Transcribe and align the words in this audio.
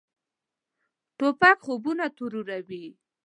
توپک 1.17 1.57
خوبونه 1.65 2.05
تروروي. 2.17 2.85